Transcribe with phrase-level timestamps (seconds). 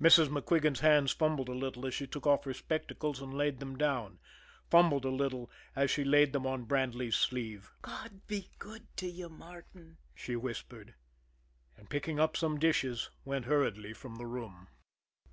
[0.00, 0.28] Mrs.
[0.30, 4.20] MacQuigan's hands fumbled a little as she took off her spectacles and laid them down
[4.70, 7.72] fumbled a little as she laid them on Bradley's sleeve.
[7.82, 10.94] "God be good to you, Martin," she whispered,
[11.76, 14.68] and, picking up some dishes, went hurriedly from the room.